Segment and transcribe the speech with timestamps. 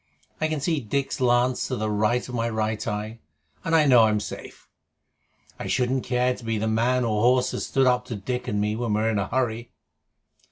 [0.41, 3.19] I can see Dick's lance to the right of my right eye,
[3.63, 4.67] and I know I'm safe.
[5.59, 8.59] I shouldn't care to be the man or horse that stood up to Dick and
[8.59, 9.71] me when we're in a hurry."